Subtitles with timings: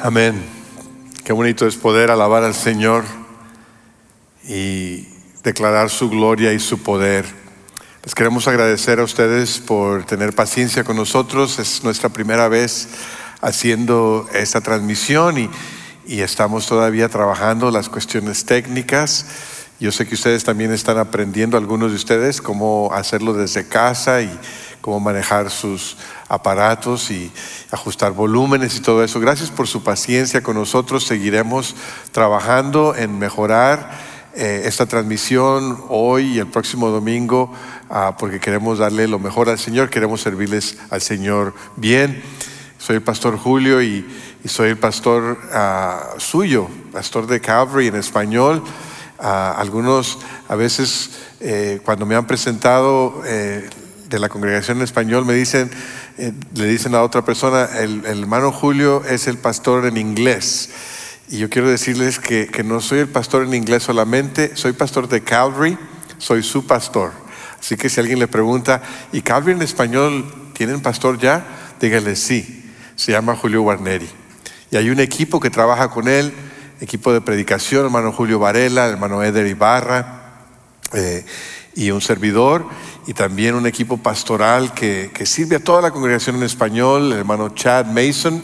[0.00, 0.40] Amén.
[1.24, 3.02] Qué bonito es poder alabar al Señor
[4.46, 5.08] y
[5.42, 7.24] declarar su gloria y su poder.
[8.04, 11.58] Les queremos agradecer a ustedes por tener paciencia con nosotros.
[11.58, 12.86] Es nuestra primera vez
[13.40, 15.50] haciendo esta transmisión y,
[16.06, 19.26] y estamos todavía trabajando las cuestiones técnicas.
[19.80, 24.30] Yo sé que ustedes también están aprendiendo, algunos de ustedes, cómo hacerlo desde casa y
[24.88, 25.98] cómo manejar sus
[26.30, 27.30] aparatos y
[27.70, 29.20] ajustar volúmenes y todo eso.
[29.20, 31.04] Gracias por su paciencia con nosotros.
[31.04, 31.76] Seguiremos
[32.10, 33.90] trabajando en mejorar
[34.34, 37.52] eh, esta transmisión hoy y el próximo domingo
[37.90, 42.22] ah, porque queremos darle lo mejor al Señor, queremos servirles al Señor bien.
[42.78, 44.08] Soy el pastor Julio y,
[44.46, 48.64] soy el pastor ah, suyo, pastor de Calvary en español.
[49.18, 53.68] Ah, algunos a veces eh, cuando me han presentado eh,
[54.08, 55.70] de la congregación en español me dicen,
[56.16, 60.70] eh, le dicen a otra persona, el, hermano Julio es el pastor en inglés.
[61.28, 65.08] Y yo quiero decirles que, que, no soy el pastor en inglés solamente, soy pastor
[65.08, 65.76] de Calvary,
[66.16, 67.12] soy su pastor.
[67.60, 71.44] Así que si alguien le pregunta, ¿y Calvary en español tienen pastor ya?
[71.80, 74.08] Dígale sí, se llama Julio Guarneri.
[74.70, 76.32] Y hay un equipo que trabaja con él,
[76.80, 80.18] equipo de predicación, hermano Julio Varela, hermano Eder Ibarra
[80.94, 81.24] eh,
[81.78, 82.66] y un servidor
[83.06, 87.50] y también un equipo pastoral que, sirve a toda la congregación en español, el hermano
[87.50, 88.42] Chad Mason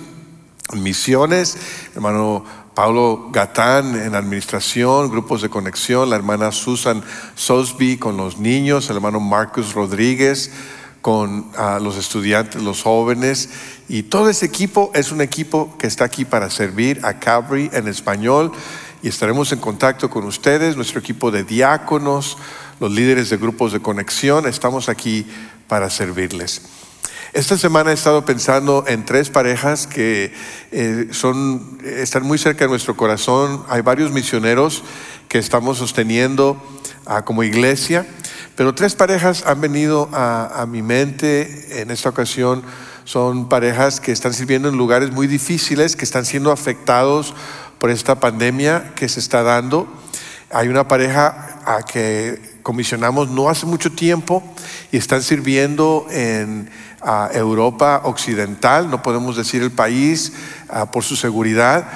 [0.73, 1.57] misiones,
[1.91, 7.03] el hermano Pablo Gatán en administración, grupos de conexión, la hermana Susan
[7.35, 10.53] Sosby con los niños, el hermano Marcus Rodríguez
[11.03, 13.51] con ah, los estudiantes, los jóvenes,
[13.89, 17.89] y todo ese equipo es un equipo que está aquí para servir a Calvary en
[17.89, 18.53] español.
[19.03, 22.39] Y estaremos en contacto con ustedes, nuestro equipo de diáconos,
[22.80, 25.27] los líderes de grupos de conexión, estamos aquí
[25.69, 26.62] para servirles.
[27.34, 30.33] Esta semana he estado pensando en tres parejas que
[30.70, 33.64] eh, son, están muy cerca de nuestro corazón.
[33.69, 34.84] Hay varios misioneros
[35.28, 36.62] que estamos sosteniendo
[37.06, 38.06] ah, como iglesia,
[38.55, 42.62] pero tres parejas han venido a, a mi mente en esta ocasión.
[43.03, 47.34] Son parejas que están sirviendo en lugares muy difíciles, que están siendo afectados
[47.81, 49.88] por esta pandemia que se está dando.
[50.50, 54.42] Hay una pareja a que comisionamos no hace mucho tiempo
[54.91, 56.70] y están sirviendo en
[57.34, 60.32] Europa Occidental, no podemos decir el país
[60.91, 61.86] por su seguridad,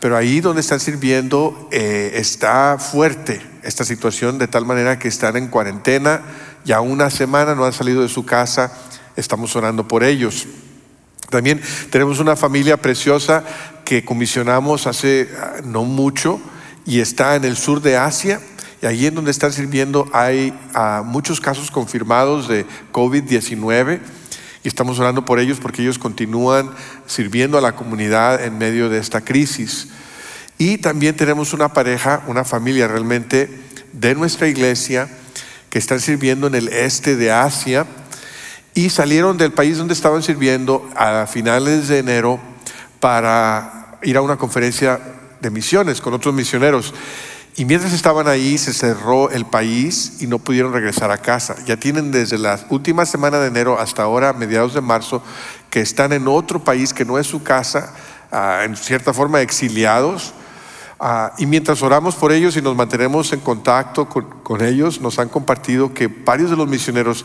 [0.00, 5.36] pero ahí donde están sirviendo eh, está fuerte esta situación de tal manera que están
[5.36, 6.22] en cuarentena,
[6.64, 8.72] ya una semana no han salido de su casa,
[9.14, 10.46] estamos orando por ellos.
[11.30, 11.60] También
[11.90, 13.44] tenemos una familia preciosa
[13.84, 16.40] que comisionamos hace ah, no mucho
[16.84, 18.40] y está en el sur de Asia
[18.86, 24.00] allí en donde están sirviendo hay ah, muchos casos confirmados de COVID-19
[24.62, 26.70] y estamos orando por ellos porque ellos continúan
[27.06, 29.88] sirviendo a la comunidad en medio de esta crisis.
[30.58, 33.48] Y también tenemos una pareja, una familia realmente
[33.92, 35.08] de nuestra iglesia
[35.70, 37.86] que están sirviendo en el este de Asia
[38.74, 42.40] y salieron del país donde estaban sirviendo a finales de enero
[43.00, 44.98] para ir a una conferencia
[45.40, 46.92] de misiones con otros misioneros.
[47.58, 51.56] Y mientras estaban ahí se cerró el país y no pudieron regresar a casa.
[51.64, 55.22] Ya tienen desde la última semana de enero hasta ahora, mediados de marzo,
[55.70, 57.94] que están en otro país que no es su casa,
[58.30, 60.34] ah, en cierta forma exiliados.
[61.00, 65.30] Ah, y mientras oramos por ellos y nos mantenemos en contacto con, ellos, nos han
[65.30, 67.24] compartido que varios de los misioneros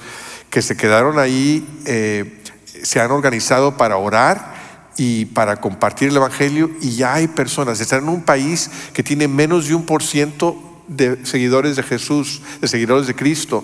[0.50, 2.42] que se quedaron ahí eh,
[2.84, 4.61] se han organizado para orar
[4.98, 9.28] y para compartir el Evangelio y ya hay personas, están en un país que tiene
[9.28, 10.58] menos de un por ciento
[10.88, 13.64] de seguidores de Jesús, de seguidores de Cristo.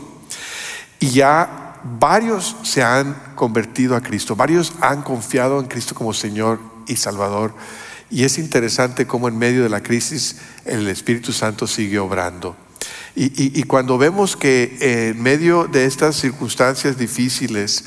[1.00, 6.60] Y ya varios se han convertido a Cristo, varios han confiado en Cristo como Señor
[6.88, 7.54] y Salvador.
[8.10, 12.56] Y es interesante cómo en medio de la crisis el Espíritu Santo sigue obrando.
[13.20, 17.86] Y, cuando vemos que en medio de estas circunstancias difíciles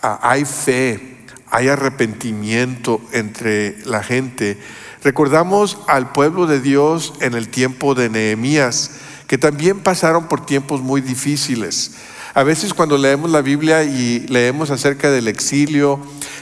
[0.00, 1.19] ah, hay fe,
[1.50, 4.58] hay arrepentimiento entre la gente.
[5.02, 8.92] Recordamos al pueblo de Dios en el tiempo de Nehemías,
[9.26, 11.92] que también pasaron por tiempos muy difíciles.
[12.32, 15.98] A veces cuando leemos la Biblia y leemos acerca del exilio,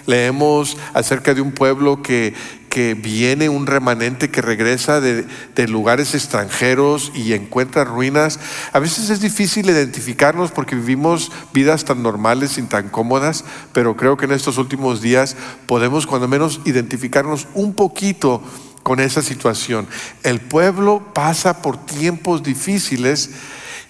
[0.06, 2.34] leemos acerca de un pueblo que,
[2.68, 5.26] que viene un remanente que regresa de,
[5.68, 8.38] lugares extranjeros y encuentra ruinas.
[8.72, 14.16] A veces es difícil identificarnos porque vivimos vidas tan normales y tan cómodas, pero creo
[14.16, 15.36] que en estos últimos días
[15.66, 18.42] podemos cuando menos identificarnos un poquito
[18.82, 19.86] con esa situación.
[20.22, 23.30] El pueblo pasa por tiempos difíciles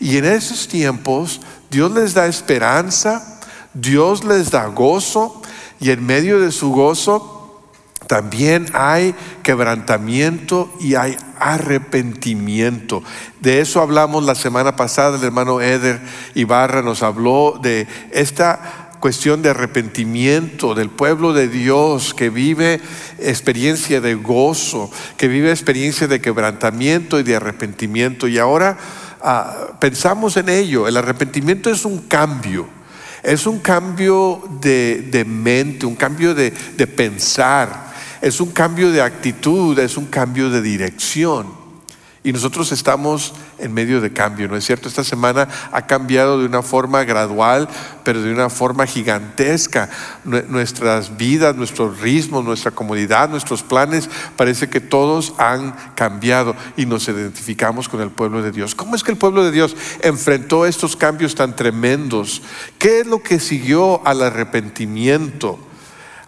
[0.01, 1.41] y en esos tiempos
[1.71, 3.41] Dios les da esperanza,
[3.75, 5.43] Dios les da gozo
[5.81, 7.38] y en medio de su gozo
[8.09, 13.05] también hay quebrantamiento y hay arrepentimiento.
[13.41, 16.01] De eso hablamos la semana pasada, el hermano Eder
[16.35, 22.81] Ibarra nos habló de esta cuestión de arrepentimiento del pueblo de Dios que vive
[23.19, 28.27] experiencia de gozo, que vive experiencia de quebrantamiento y de arrepentimiento.
[28.27, 28.79] Y ahora
[29.21, 32.67] ah, pensamos en ello, el arrepentimiento es un cambio,
[33.23, 36.51] es un cambio de, mente, un cambio de
[36.87, 37.88] pensar,
[38.21, 41.59] es un cambio de actitud, es un cambio de dirección.
[42.25, 44.89] Y nosotros estamos en medio de cambio, ¿no es cierto?
[44.89, 47.69] Esta semana ha cambiado de una forma gradual,
[48.03, 49.89] pero de una forma gigantesca.
[50.25, 57.09] Nuestras vidas, nuestro ritmo, nuestra comodidad, nuestros planes, parece que todos han cambiado y nos
[57.09, 58.75] identificamos con el pueblo de Dios.
[58.75, 62.43] ¿Cómo es que el pueblo de Dios enfrentó estos cambios tan tremendos?
[62.79, 65.59] ¿Qué es lo que siguió al arrepentimiento?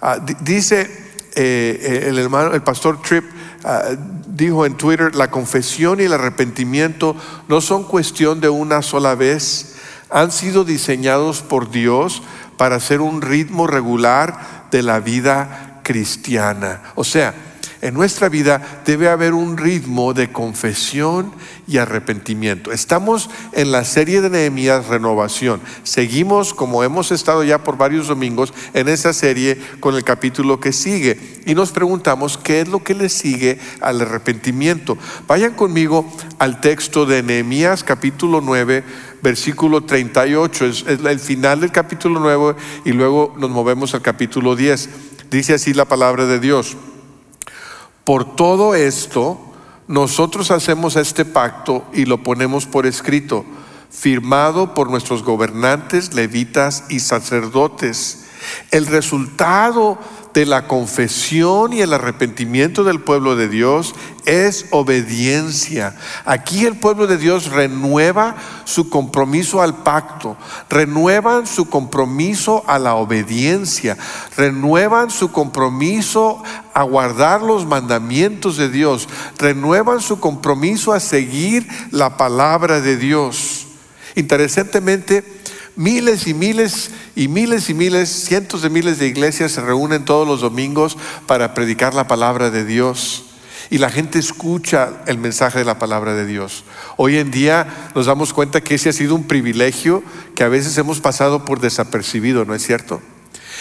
[0.01, 1.00] Ah, dice
[1.35, 3.25] eh, eh, el hermano, el pastor Tripp,
[3.62, 3.91] Ah,
[4.27, 7.15] dijo en Twitter, la confesión y el arrepentimiento
[7.47, 9.75] no son cuestión de una sola vez,
[10.09, 12.23] han sido diseñados por Dios
[12.56, 16.81] para ser un ritmo regular de la vida cristiana.
[16.94, 17.35] O sea,
[17.82, 21.32] en nuestra vida debe haber un ritmo de confesión
[21.67, 22.73] y arrepentimiento.
[22.73, 25.61] Estamos en la serie de Nehemías Renovación.
[25.82, 30.73] Seguimos, como hemos estado ya por varios domingos, en esa serie con el capítulo que
[30.73, 31.41] sigue.
[31.47, 34.99] Y nos preguntamos qué es lo que le sigue al arrepentimiento.
[35.26, 36.05] Vayan conmigo
[36.38, 42.56] al texto de Nehemías capítulo 9 versículo 38, es, el final del capítulo 9
[42.87, 44.88] y luego nos movemos al capítulo 10.
[45.31, 46.76] Dice así la palabra de Dios.
[48.11, 49.39] Por todo esto,
[49.87, 53.45] nosotros hacemos este pacto y lo ponemos por escrito,
[53.89, 58.25] firmado por nuestros gobernantes, levitas y sacerdotes.
[58.73, 59.97] El resultado
[60.32, 63.94] de la confesión y el arrepentimiento del pueblo de Dios
[64.27, 65.97] es obediencia.
[66.25, 70.37] Aquí el pueblo de Dios renueva su compromiso al pacto,
[70.69, 73.97] renuevan su compromiso a la obediencia,
[74.37, 76.43] renuevan su compromiso
[76.75, 83.67] a guardar los mandamientos de Dios, renuevan su compromiso a seguir la palabra de Dios.
[84.15, 85.40] Interesantemente,
[85.81, 90.29] miles y miles y miles y miles, cientos de miles de iglesias se reúnen todos
[90.29, 93.25] los domingos para predicar la palabra de Dios.
[93.71, 96.65] Y la gente escucha el mensaje de la palabra de Dios.
[96.99, 100.03] Hoy en día nos damos cuenta que ese ha sido un privilegio
[100.35, 103.00] que a veces hemos pasado por desapercibido, ¿no es cierto?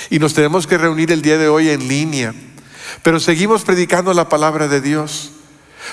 [0.09, 2.33] Y nos tenemos que reunir el día de hoy en línea.
[3.01, 5.31] Pero seguimos predicando la palabra de Dios.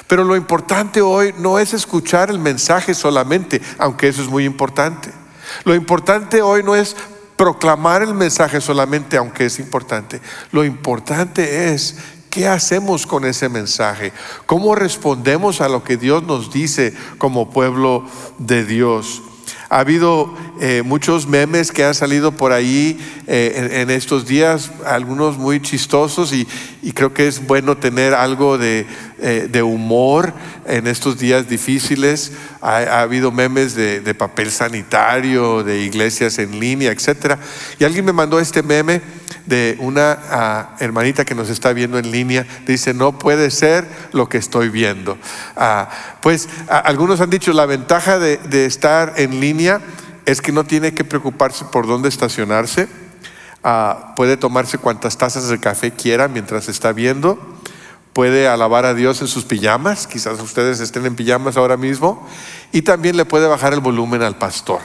[0.09, 5.26] Pero lo importante hoy no es escuchar el mensaje solamente, aunque eso es muy importante.
[5.65, 6.97] Lo importante hoy no es
[7.37, 10.21] proclamar el mensaje solamente, aunque es importante.
[10.53, 11.97] Lo importante es
[12.31, 14.13] qué hacemos con ese mensaje,
[14.47, 18.05] cómo respondemos a lo que Dios nos dice como pueblo
[18.39, 19.23] de Dios.
[19.69, 25.39] Ha habido eh, muchos memes que han salido por ahí eh, en, estos días, algunos
[25.39, 26.47] muy chistosos y,
[26.93, 28.87] creo que es bueno tener algo de,
[29.19, 30.33] eh, humor
[30.67, 32.33] en estos días difíciles.
[32.61, 37.37] Ha, habido memes de, de, papel sanitario, de iglesias en línea, etc.
[37.79, 39.01] Y alguien me mandó este meme
[39.47, 42.47] de una ah, hermanita que nos está viendo en línea.
[42.67, 45.17] Dice, no puede ser lo que estoy viendo.
[45.57, 45.89] Ah,
[46.21, 49.81] pues algunos han dicho, la ventaja de, estar en línea
[50.25, 52.89] es que no tiene que preocuparse por dónde estacionarse.
[53.63, 57.56] Ah, puede tomarse cuantas tazas de café quiera mientras está viendo.
[58.17, 60.07] Puede alabar a Dios en sus pijamas.
[60.07, 62.27] Quizás ustedes estén en pijamas ahora mismo.
[62.73, 64.81] Y también le puede bajar el volumen al pastor.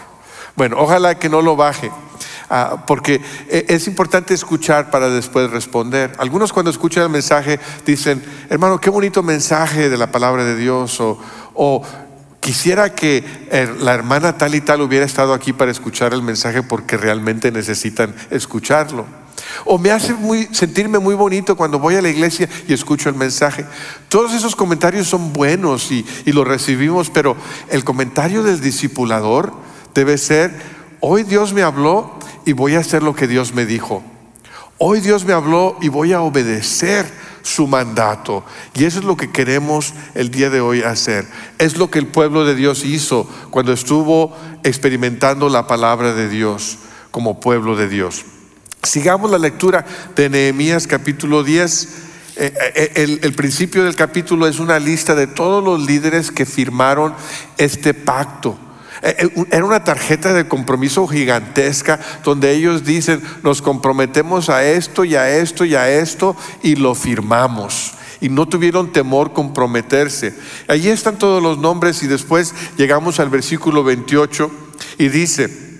[0.57, 1.89] Bueno, ojalá que no lo baje.
[2.49, 6.11] Ah, porque e, es importante escuchar para después responder.
[6.17, 10.99] Algunos cuando escuchan el mensaje dicen, hermano, qué bonito mensaje de la palabra de Dios,
[10.99, 11.83] o,
[12.41, 13.23] quisiera que
[13.79, 18.13] la hermana tal y tal hubiera estado aquí para escuchar el mensaje porque realmente necesitan
[18.29, 19.20] escucharlo.
[19.65, 20.15] O me hace
[20.51, 23.65] sentirme muy bonito cuando voy a la iglesia y escucho el mensaje.
[24.09, 27.35] Todos esos comentarios son buenos y, y los recibimos, pero
[27.69, 29.53] el comentario del discipulador
[29.93, 30.53] debe ser,
[30.99, 34.03] hoy Dios me habló y voy a hacer lo que Dios me dijo.
[34.77, 37.05] Hoy Dios me habló y voy a obedecer
[37.43, 38.43] su mandato.
[38.73, 41.27] Y eso es lo que queremos el día de hoy hacer.
[41.59, 46.79] Es lo que el pueblo de Dios hizo cuando estuvo experimentando la palabra de Dios
[47.11, 48.25] como pueblo de Dios.
[48.83, 49.85] Sigamos la lectura
[50.15, 51.87] de Nehemías capítulo 10.
[52.37, 56.45] Eh, eh, el, el, principio del capítulo es una lista de todos los líderes que
[56.45, 57.13] firmaron
[57.57, 58.57] este pacto
[59.01, 65.03] Eh, eh, era una tarjeta de compromiso gigantesca donde ellos dicen, nos comprometemos a esto
[65.03, 67.93] y a esto y a esto y lo firmamos.
[68.19, 70.35] Y no tuvieron temor comprometerse.
[70.67, 74.51] Allí están todos los nombres y después llegamos al versículo 28
[74.99, 75.70] y dice,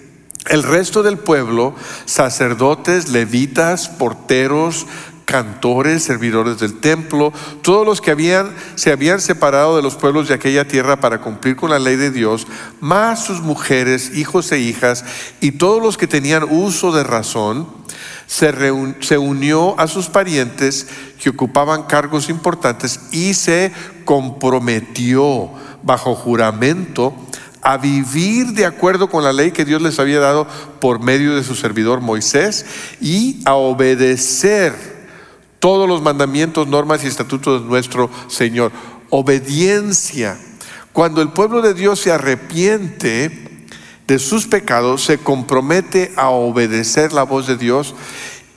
[0.50, 4.88] el resto del pueblo, sacerdotes, levitas, porteros,
[5.26, 7.32] cantores, servidores del templo,
[7.62, 11.56] todos los que habían, se habían separado de los pueblos de aquella tierra para cumplir
[11.56, 12.48] con la ley de Dios,
[12.82, 15.06] más sus mujeres, hijos e hijas,
[15.40, 17.68] y todos los que tenían uso de razón,
[18.28, 18.54] se,
[19.00, 20.88] se unió a sus parientes
[21.22, 23.72] que ocupaban cargos importantes y se
[24.04, 25.50] comprometió
[25.84, 27.14] bajo juramento
[27.62, 30.48] a vivir de acuerdo con la ley que Dios les había dado
[30.80, 32.66] por medio de su servidor Moisés
[33.00, 34.74] y a obedecer
[35.60, 38.72] todos los mandamientos, normas y estatutos de nuestro Señor.
[39.10, 40.40] Obediencia.
[40.92, 43.68] Cuando el pueblo de Dios se arrepiente
[44.08, 47.94] de sus pecados, se compromete a obedecer la voz de Dios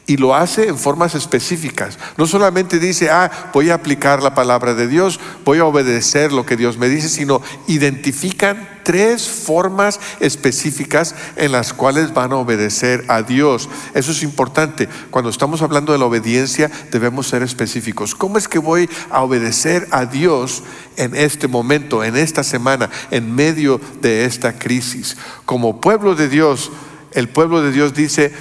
[0.07, 1.99] y lo hace en formas específicas.
[2.17, 6.45] No solamente dice, ah, voy a aplicar la palabra de Dios, voy a obedecer lo
[6.45, 13.05] que Dios me dice, sino identifican tres formas específicas en las cuales van a obedecer
[13.09, 13.69] a Dios.
[13.95, 14.89] Eso es importante.
[15.11, 18.15] Cuando estamos hablando de la obediencia, debemos ser específicos.
[18.15, 20.63] ¿Cómo es que voy a obedecer a Dios
[20.97, 25.17] en este momento, en esta semana, en medio de esta crisis?
[25.47, 26.71] Como pueblo de Dios,
[27.13, 28.33] el pueblo de Dios dice,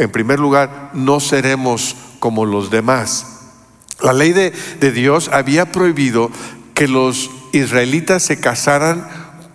[0.00, 3.26] en primer lugar, no seremos como los demás.
[4.00, 4.52] La ley de,
[4.92, 6.30] Dios había prohibido
[6.74, 9.06] que los israelitas se casaran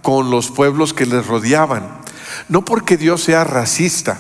[0.02, 2.00] con los pueblos que les rodeaban.
[2.48, 4.20] No porque Dios sea racista,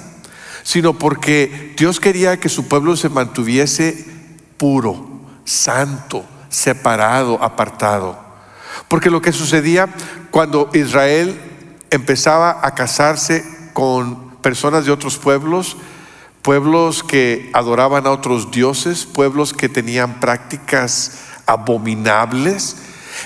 [0.63, 4.05] sino porque Dios quería que su pueblo se mantuviese
[4.57, 5.07] puro,
[5.43, 8.17] santo, separado, apartado.
[8.87, 9.89] Porque lo que sucedía
[10.31, 11.39] cuando Israel
[11.91, 15.77] empezaba a casarse con personas de otros pueblos,
[16.45, 21.13] pueblos que adoraban a otros dioses, pueblos que tenían prácticas
[21.47, 22.75] abominables,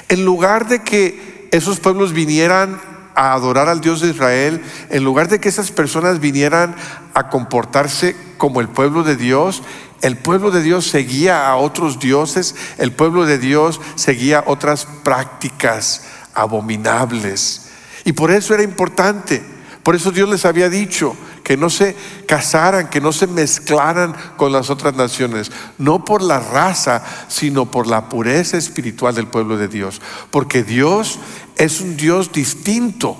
[0.07, 2.79] en lugar de que esos pueblos vinieran
[3.15, 6.73] a adorar al Dios de Israel, en lugar de que esas personas vinieran
[7.13, 9.63] a comportarse como el pueblo de Dios,
[10.01, 16.03] el pueblo de Dios seguía a otros dioses, el pueblo de Dios seguía otras prácticas
[16.33, 17.63] abominables.
[18.05, 19.43] Y por eso era importante,
[19.83, 21.17] por eso Dios les había dicho,
[21.49, 21.95] que no se
[22.27, 27.87] casaran, que no se mezclaran con las otras naciones, no por la raza, sino por
[27.87, 29.99] la pureza espiritual del pueblo de Dios.
[30.29, 31.17] Porque Dios
[31.55, 33.17] es un Dios distinto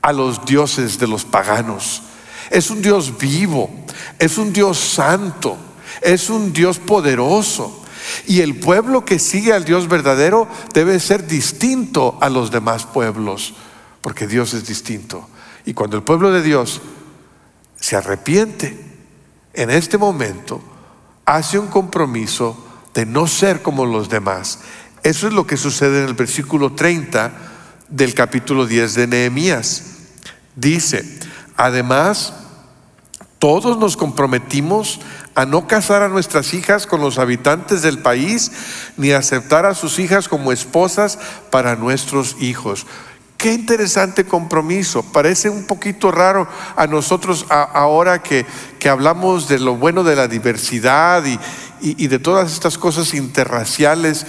[0.00, 2.00] a los dioses de los paganos.
[2.48, 3.68] Es un Dios vivo,
[4.18, 5.58] es un Dios santo,
[6.00, 7.84] es un Dios poderoso.
[8.26, 13.52] Y el pueblo que sigue al Dios verdadero debe ser distinto a los demás pueblos,
[14.00, 15.28] porque Dios es distinto.
[15.66, 16.80] Y cuando el pueblo de Dios
[17.80, 18.88] se arrepiente
[19.54, 20.60] en este momento,
[21.24, 22.56] hace un compromiso
[22.94, 24.60] de no ser como los demás.
[25.02, 27.32] Eso es lo que sucede en el versículo 30
[27.88, 29.82] del capítulo 10 de Nehemías.
[30.54, 31.18] Dice,
[31.56, 32.34] además,
[33.38, 35.00] todos nos comprometimos
[35.34, 38.50] a no casar a nuestras hijas con los habitantes del país,
[38.96, 41.18] ni aceptar a sus hijas como esposas
[41.50, 42.86] para nuestros hijos.
[43.38, 45.04] Qué interesante compromiso.
[45.04, 48.44] Parece un poquito raro a nosotros ahora que,
[48.90, 51.38] hablamos de lo bueno de la diversidad y,
[51.80, 54.26] y de todas estas cosas interraciales.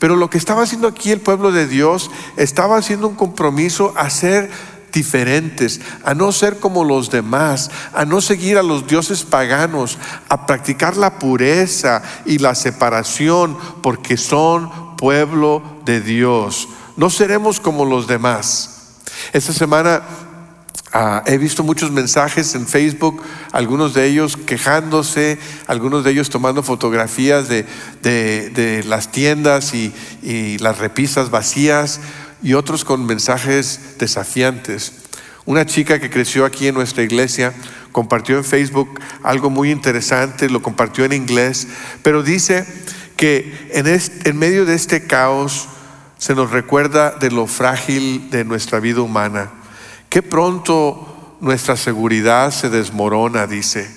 [0.00, 4.10] Pero lo que estaba haciendo aquí el pueblo de Dios estaba haciendo un compromiso a
[4.10, 4.50] ser
[4.92, 9.98] diferentes, a no ser como los demás, a no seguir a los dioses paganos,
[10.28, 16.68] a practicar la pureza y la separación porque son pueblo de Dios.
[16.98, 18.70] No seremos como los demás.
[19.32, 20.02] Esta semana
[20.92, 25.38] ah, he visto muchos mensajes en Facebook, algunos de ellos quejándose,
[25.68, 32.00] algunos de ellos tomando fotografías de, las tiendas y, y las repisas vacías
[32.42, 34.92] y otros con mensajes desafiantes.
[35.46, 37.54] Una chica que creció aquí en nuestra iglesia
[37.92, 41.68] compartió en Facebook algo muy interesante, lo compartió en inglés,
[42.02, 42.66] pero dice
[43.16, 45.68] que en, en medio de este caos,
[46.18, 49.50] se nos recuerda de lo frágil de nuestra vida humana.
[50.08, 53.88] Qué pronto nuestra seguridad se desmorona, dice.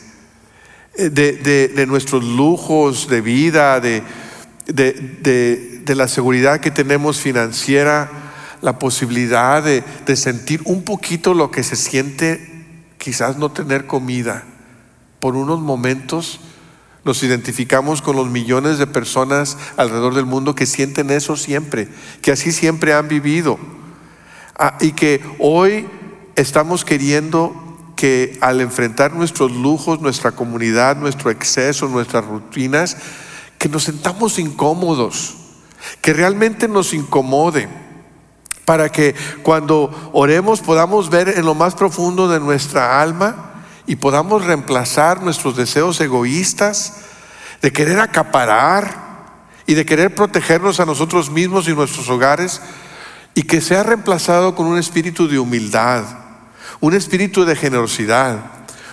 [0.96, 4.04] Eh, de, nuestros lujos de vida, de,
[4.68, 8.10] de, la seguridad que tenemos financiera,
[8.62, 12.52] la posibilidad de sentir un poquito lo que se siente
[12.98, 14.44] quizás no tener comida
[15.20, 16.40] por unos momentos
[17.04, 21.88] nos identificamos con los millones de personas alrededor del mundo que sienten eso siempre,
[22.22, 23.58] que así siempre han vivido.
[24.58, 25.88] Ah, y que hoy
[26.36, 27.56] estamos queriendo
[27.96, 32.98] que al enfrentar nuestros lujos, nuestra comunidad, nuestro exceso, nuestras rutinas,
[33.58, 35.36] que nos sentamos incómodos,
[36.02, 37.68] que realmente nos incomode,
[38.66, 43.51] para que cuando oremos podamos ver en lo más profundo de nuestra alma
[43.92, 46.94] y podamos reemplazar nuestros deseos egoístas
[47.62, 49.36] de querer acaparar
[49.68, 52.62] y de querer protegernos a nosotros mismos y nuestros hogares
[53.34, 56.06] y que sea reemplazado con un espíritu de humildad,
[56.80, 58.40] un espíritu de generosidad,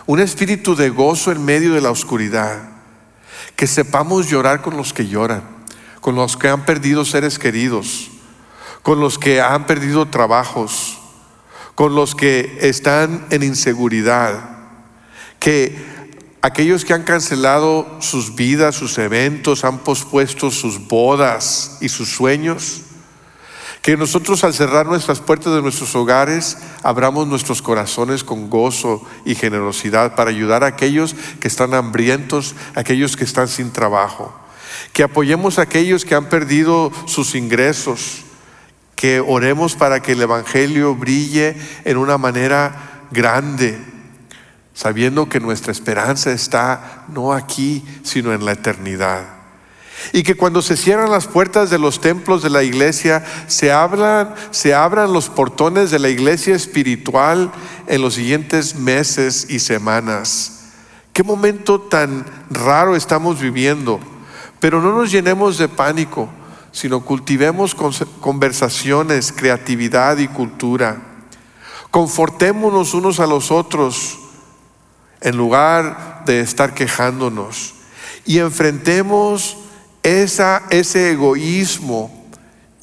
[0.07, 2.59] un espíritu de gozo en medio de la oscuridad.
[3.55, 5.45] Que sepamos llorar con los que lloran,
[6.01, 8.11] con los que han perdido seres queridos,
[8.83, 10.99] con los que han perdido trabajos,
[11.77, 14.58] con los que están en inseguridad.
[15.39, 15.77] Que
[16.43, 22.83] aquellos que han cancelado sus vidas, sus eventos, han pospuesto sus bodas y sus sueños,
[23.83, 29.35] que nosotros al cerrar nuestras puertas de nuestros hogares, abramos nuestros corazones con gozo y
[29.35, 34.35] generosidad para ayudar a aquellos que están hambrientos, aquellos que están sin trabajo.
[34.93, 38.25] Que apoyemos a aquellos que han perdido sus ingresos.
[38.95, 43.79] Que oremos para que el Evangelio brille en una manera grande,
[44.79, 49.25] sabiendo que nuestra esperanza está no aquí, sino en la eternidad.
[50.13, 54.37] Y que cuando se cierran las puertas de los templos de la iglesia, se, abran,
[54.53, 57.51] se abran los portones de la iglesia espiritual
[57.89, 60.61] en los siguientes meses y semanas.
[61.13, 63.99] Qué momento tan raro estamos viviendo.
[64.61, 66.29] Pero no nos llenemos de pánico,
[66.71, 67.75] sino cultivemos
[68.21, 71.03] conversaciones, creatividad y cultura.
[71.91, 74.21] Confortémonos unos a los otros
[75.21, 77.75] en lugar de estar quejándonos.
[78.25, 79.57] Y enfrentemos
[80.03, 82.15] esa, ese egoísmo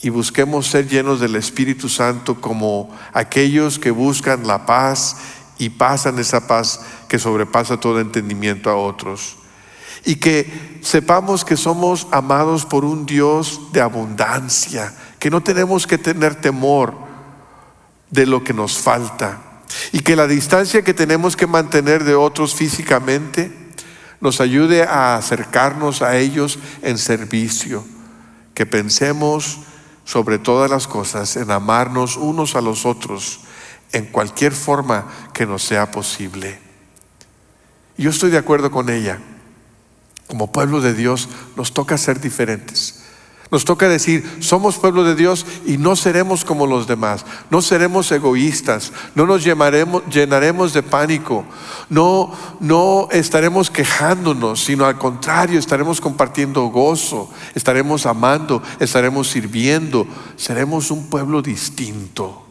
[0.01, 5.17] y busquemos ser llenos del Espíritu Santo como aquellos que buscan la paz
[5.57, 9.37] y pasan esa paz que sobrepasa todo entendimiento a otros.
[10.03, 15.97] Y que sepamos que somos amados por un Dios de abundancia, que no tenemos que
[15.97, 16.93] tener temor
[18.11, 19.41] de lo que nos falta.
[19.91, 23.51] Y que la distancia que tenemos que mantener de otros físicamente,
[24.21, 27.85] nos ayude a acercarnos a ellos en servicio,
[28.53, 29.59] que pensemos
[30.03, 33.41] sobre todas las cosas en amarnos unos a los otros
[33.91, 36.59] en cualquier forma que nos sea posible.
[37.97, 39.19] Yo estoy de acuerdo con ella.
[40.27, 42.94] Como pueblo de Dios nos toca ser diferentes.
[43.51, 48.11] Nos toca decir, somos pueblo de Dios y no seremos como los demás, no seremos
[48.11, 51.45] egoístas, no nos llenaremos de pánico,
[51.89, 60.89] no, no estaremos quejándonos, sino al contrario, estaremos compartiendo gozo, estaremos amando, estaremos sirviendo, seremos
[60.89, 62.41] un pueblo distinto.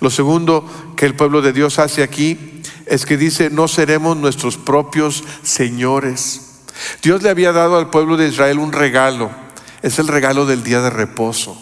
[0.00, 4.58] Lo segundo que el pueblo de Dios hace aquí es que dice, no seremos nuestros
[4.58, 6.60] propios señores.
[7.02, 9.47] Dios le había dado al pueblo de Israel un regalo
[9.88, 11.60] es el regalo del día de reposo.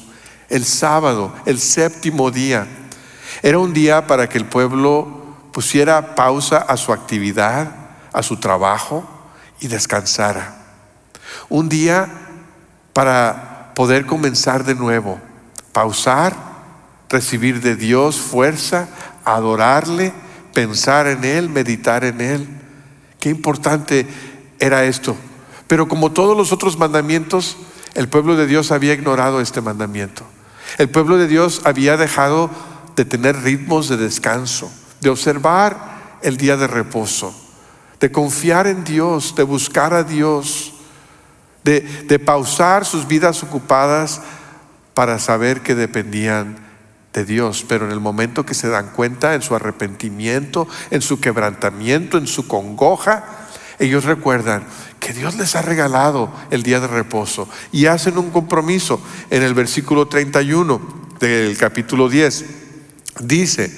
[0.49, 2.67] El sábado, el séptimo día.
[3.43, 7.73] Era un día para que el pueblo pusiera pausa a su actividad,
[8.13, 9.05] a su trabajo
[9.61, 10.57] y descansara.
[11.49, 12.09] Un día
[12.93, 15.21] para poder comenzar de nuevo,
[15.73, 16.35] pausar,
[17.09, 18.89] recibir de Dios fuerza,
[19.25, 20.13] adorarle,
[20.53, 22.49] pensar en Él, meditar en Él.
[23.21, 24.07] Qué importante
[24.59, 25.17] era esto.
[25.67, 27.57] Pero como todos los otros mandamientos,
[27.97, 30.23] el pueblo de Dios había ignorado este mandamiento.
[30.79, 32.51] El pueblo de Dios había dejado
[32.95, 37.35] de tener ritmos de descanso, de observar el día de reposo,
[37.99, 40.75] de confiar en Dios, de buscar a Dios,
[41.65, 44.21] de, pausar sus vidas ocupadas
[44.95, 46.59] para saber que dependían
[47.13, 51.19] de Dios, pero en el momento que se dan cuenta, en su arrepentimiento, en su
[51.19, 53.25] quebrantamiento, en su congoja,
[53.79, 54.65] ellos recuerdan
[55.01, 59.55] que Dios les ha regalado el día de reposo y hacen un compromiso en el
[59.55, 60.81] versículo 31
[61.21, 62.45] del capítulo 10.
[63.21, 63.73] Dice,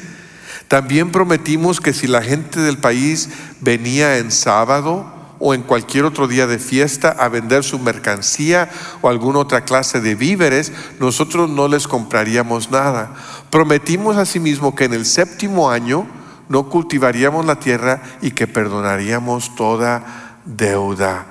[0.69, 3.29] también prometimos que si la gente del país
[3.61, 8.69] venía en sábado o en cualquier otro día de fiesta a vender su mercancía
[9.01, 13.15] o alguna otra clase de víveres, nosotros no les compraríamos nada.
[13.51, 16.07] Prometimos asimismo que en el séptimo año
[16.49, 21.27] no cultivaríamos la tierra y que perdonaríamos toda deuda.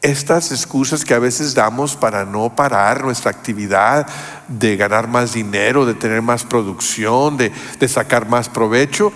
[0.00, 4.06] Estas excusas que a veces damos para no parar nuestra actividad,
[4.46, 7.52] de ganar más dinero, de tener más producción, de,
[7.88, 9.12] sacar más provecho,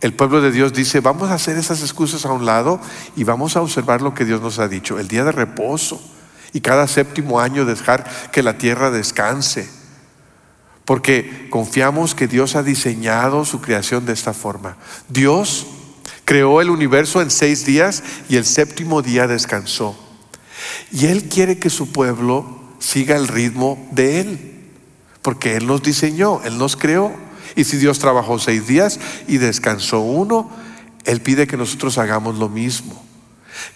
[0.00, 2.78] el pueblo de Dios dice, vamos a hacer esas excusas a un lado
[3.16, 6.00] y vamos a observar lo que Dios nos ha dicho, el día de reposo
[6.52, 9.77] y cada séptimo año dejar que la tierra descanse
[10.88, 14.78] porque confiamos que Dios ha diseñado su creación de esta forma.
[15.10, 15.66] Dios
[16.24, 19.94] creó el universo en seis días y el séptimo día descansó.
[20.90, 24.62] Y Él quiere que su pueblo siga el ritmo de Él,
[25.20, 27.12] porque Él nos diseñó, Él nos creó.
[27.54, 30.50] Y si Dios trabajó seis días y descansó uno,
[31.04, 33.04] Él pide que nosotros hagamos lo mismo.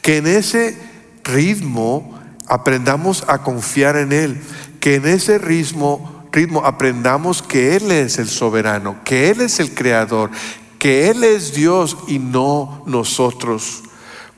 [0.01, 0.79] Que en ese
[1.25, 4.41] ritmo aprendamos a confiar en Él,
[4.81, 9.75] que en ese ritmo, ritmo aprendamos que Él es el soberano, que Él es el
[9.75, 10.31] creador,
[10.79, 13.83] que Él es Dios y no nosotros.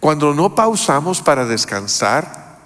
[0.01, 2.59] Cuando no pausamos para descansar,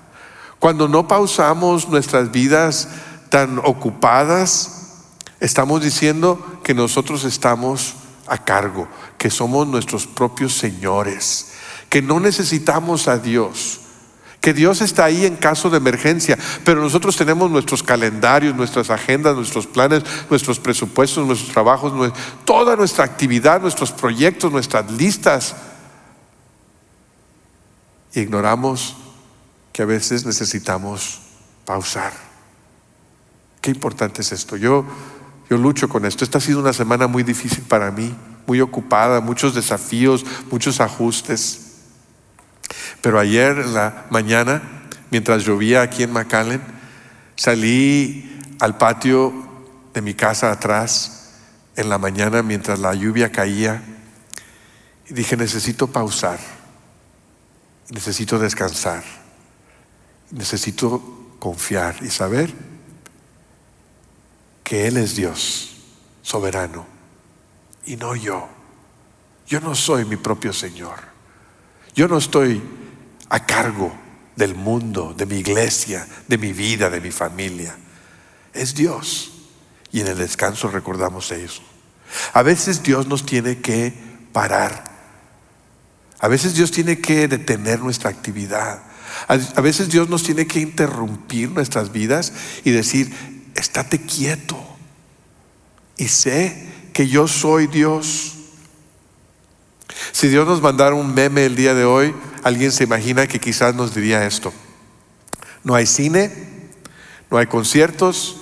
[0.58, 2.88] cuando no pausamos nuestras vidas
[3.28, 4.96] tan ocupadas,
[5.38, 7.94] estamos diciendo que nosotros estamos
[8.26, 8.88] a cargo,
[9.18, 11.52] que somos nuestros propios señores,
[11.88, 13.80] que no necesitamos a Dios,
[14.40, 19.34] que Dios está ahí en caso de emergencia, pero nosotros tenemos nuestros calendarios, nuestras agendas,
[19.34, 22.12] nuestros planes, nuestros presupuestos, nuestros trabajos,
[22.44, 25.56] toda nuestra actividad, nuestros proyectos, nuestras listas.
[28.14, 28.96] Ignoramos
[29.72, 31.20] que a veces necesitamos
[31.64, 32.12] pausar.
[33.60, 34.56] Qué importante es esto.
[34.56, 34.84] Yo,
[35.50, 36.24] yo lucho con esto.
[36.24, 38.14] Esta ha sido una semana muy difícil para mí,
[38.46, 41.67] muy ocupada, muchos desafíos, muchos ajustes.
[43.00, 44.62] Pero ayer en la mañana,
[45.10, 46.60] mientras llovía aquí en McAllen,
[47.36, 49.32] salí al patio
[49.94, 51.34] de mi casa atrás
[51.76, 53.82] en la mañana mientras la lluvia caía
[55.08, 56.38] y dije, necesito pausar,
[57.90, 59.02] necesito descansar.
[60.30, 62.52] Necesito confiar y saber
[64.62, 65.76] que Él es Dios,
[66.20, 66.86] soberano,
[67.86, 68.48] y no yo.
[69.46, 70.98] Yo no soy mi propio Señor.
[71.94, 72.62] Yo no estoy
[73.28, 73.92] a cargo
[74.36, 77.76] del mundo, de mi iglesia, de mi vida, de mi familia.
[78.52, 79.32] Es Dios.
[79.90, 81.62] Y en el descanso recordamos eso.
[82.32, 83.92] A veces Dios nos tiene que
[84.32, 84.84] parar.
[86.20, 88.82] A veces Dios tiene que detener nuestra actividad.
[89.28, 92.32] A veces Dios nos tiene que interrumpir nuestras vidas
[92.64, 93.12] y decir,
[93.54, 94.58] estate quieto
[95.96, 98.34] y sé que yo soy Dios.
[100.12, 103.74] Si Dios nos mandara un meme el día de hoy, alguien se imagina que quizás
[103.74, 104.52] nos diría esto.
[105.64, 106.32] No hay cine,
[107.30, 108.36] no hay conciertos,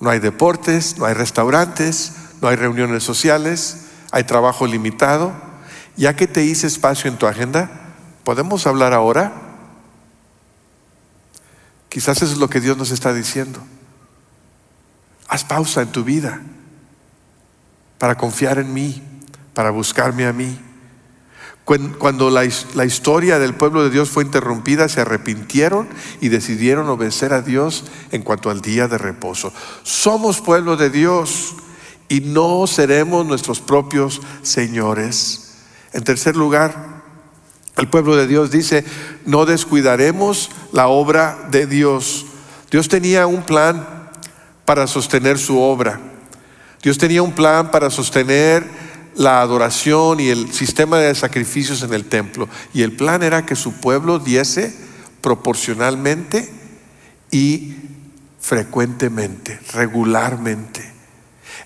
[0.00, 5.32] no hay deportes, no hay restaurantes, no hay reuniones sociales, hay trabajo limitado.
[5.96, 7.70] Ya que te hice espacio en tu agenda,
[8.24, 9.32] ¿podemos hablar ahora?
[11.88, 13.60] Quizás eso es lo que Dios nos está diciendo.
[15.28, 16.42] Haz pausa en tu vida
[17.98, 19.02] para confiar en mí,
[19.54, 20.58] para buscarme a mí.
[21.64, 25.88] Cuando la, historia del pueblo de Dios fue interrumpida, se arrepintieron
[26.20, 29.50] y decidieron obedecer a Dios en cuanto al día de reposo.
[29.82, 31.54] Somos pueblo de Dios
[32.08, 35.54] y no seremos nuestros propios señores.
[35.94, 37.02] En tercer lugar,
[37.78, 38.84] el pueblo de Dios dice,
[39.24, 42.26] no descuidaremos la obra de Dios.
[42.70, 44.10] Dios tenía un plan
[44.66, 45.98] para sostener su obra.
[46.82, 48.83] Dios tenía un plan para sostener
[49.16, 52.48] la adoración y el sistema de sacrificios en el templo.
[52.72, 54.74] Y el plan era que su pueblo diese
[55.20, 56.52] proporcionalmente
[57.30, 57.74] y
[58.40, 60.92] frecuentemente, regularmente.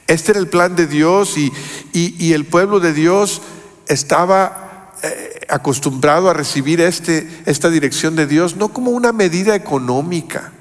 [0.06, 1.52] Este era el plan de Dios y,
[1.92, 3.42] y el pueblo de Dios
[3.88, 4.68] estaba
[5.02, 10.52] eh, acostumbrado a recibir este, esta dirección de Dios no como una medida económica,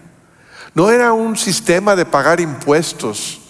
[0.75, 3.41] no era un sistema de pagar impuestos,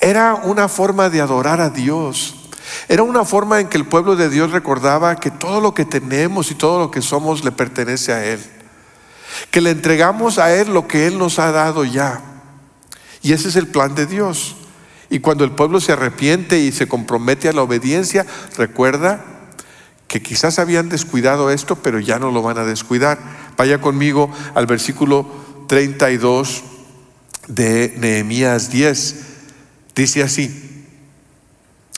[0.00, 2.41] era una forma de adorar a Dios.
[2.88, 6.50] Era una forma en que el pueblo de Dios recordaba que todo lo que tenemos
[6.50, 8.40] y todo lo que somos le pertenece a Él.
[9.50, 12.20] Que le entregamos a Él lo que Él nos ha dado ya.
[13.22, 14.56] Y ese es el plan de Dios.
[15.10, 19.24] Y cuando el pueblo se arrepiente y se compromete a la obediencia, recuerda
[20.08, 23.18] que quizás habían descuidado esto, pero ya no lo van a descuidar.
[23.56, 25.26] Vaya conmigo al versículo
[25.68, 26.62] 32
[27.48, 29.16] de Nehemías 10.
[29.94, 30.71] Dice así,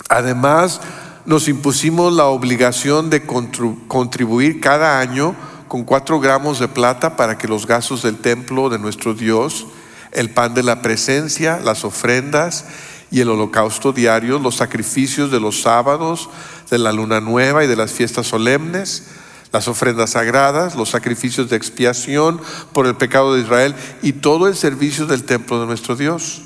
[0.08, 0.80] además
[1.26, 5.34] nos impusimos la obligación de contribuir cada año
[5.68, 9.66] con cuatro gramos de plata para que los gastos del templo de nuestro Dios,
[10.12, 12.66] el pan de la presencia, las ofrendas
[13.10, 16.28] y el holocausto diario, los sacrificios de los sábados,
[16.70, 19.04] de la luna nueva y de las fiestas solemnes,
[19.52, 22.40] las ofrendas sagradas, los sacrificios de expiación
[22.72, 26.42] por el pecado de Israel y todo el servicio del templo de nuestro Dios.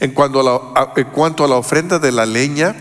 [0.00, 2.74] En cuanto a la, en cuanto a la ofrenda de la leña,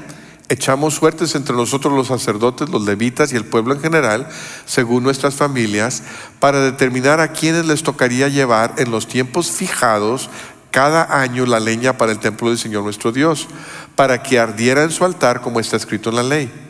[0.49, 4.27] echamos suertes entre nosotros los sacerdotes, los levitas y el pueblo en general,
[4.65, 6.03] según nuestras familias,
[6.39, 10.29] para determinar a quienes les tocaría llevar en los tiempos fijados
[10.71, 13.47] cada año la leña para el templo del Señor nuestro Dios,
[13.95, 16.66] para que ardiera en su altar como está escrito en la ley.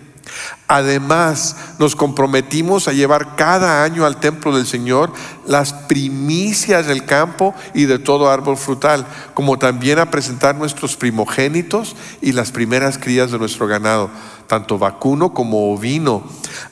[0.68, 5.14] Además, nos comprometimos a llevar cada año al templo del Señor
[5.46, 11.96] las primicias del campo y de todo árbol frutal, como también a presentar nuestros primogénitos
[12.22, 14.10] y las primeras crías de nuestro ganado,
[14.48, 16.24] tanto vacuno como ovino,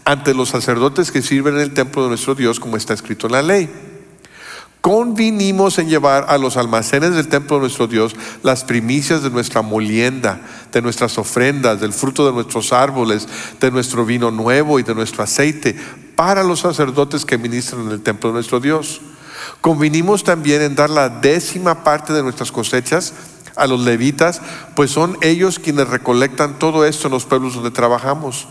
[0.04, 3.34] ante los sacerdotes que sirven en el templo de nuestro Dios, como está escrito en
[3.34, 3.85] la ley
[4.86, 9.64] convinimos en llevar a los almacenes del templo de nuestro Dios las primicias de nuestra
[9.64, 13.28] molienda, de nuestras ofrendas, del fruto de nuestros árboles,
[13.60, 15.76] de nuestro vino nuevo y de nuestro aceite,
[16.16, 19.02] para los sacerdotes que ministran en el templo de nuestro Dios.
[19.60, 23.14] Convinimos también en dar la décima parte de nuestras cosechas
[23.56, 24.40] a los levitas,
[24.76, 28.48] pues son ellos quienes recolectan todo esto en los pueblos donde trabajamos.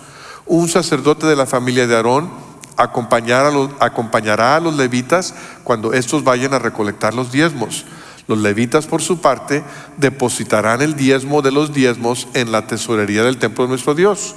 [0.46, 2.28] Un sacerdote de la familia de Aarón,
[2.76, 7.84] acompañará a los levitas cuando estos vayan a recolectar los diezmos.
[8.26, 9.62] Los levitas, por su parte,
[9.98, 14.34] depositarán el diezmo de los diezmos en la tesorería del templo de nuestro Dios.